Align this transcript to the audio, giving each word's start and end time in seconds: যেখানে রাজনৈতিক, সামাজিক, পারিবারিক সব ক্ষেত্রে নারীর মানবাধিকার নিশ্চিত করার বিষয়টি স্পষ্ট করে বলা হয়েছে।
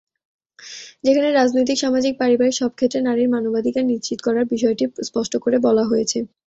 যেখানে 1.03 1.29
রাজনৈতিক, 1.31 1.77
সামাজিক, 1.79 2.13
পারিবারিক 2.19 2.55
সব 2.57 2.71
ক্ষেত্রে 2.77 2.99
নারীর 3.01 3.33
মানবাধিকার 3.33 3.89
নিশ্চিত 3.91 4.19
করার 4.25 4.45
বিষয়টি 4.53 4.83
স্পষ্ট 5.07 5.33
করে 5.43 5.57
বলা 5.67 5.83
হয়েছে। 5.85 6.17